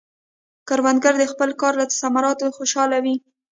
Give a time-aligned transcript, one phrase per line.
[0.67, 3.15] کروندګر د خپل کار له ثمراتو خوشحال وي